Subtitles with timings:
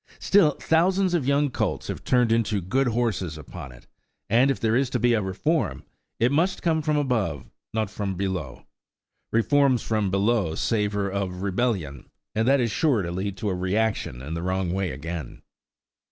[0.17, 3.85] Still, thousands of young colts have turned into good horses upon it;
[4.31, 5.83] and if there is to be a reform,
[6.19, 8.65] it must come from above, not from below.
[9.31, 14.33] Reforms from below savour of rebellion, and that is sure to lead to a reaction
[14.33, 15.43] the wrong way again.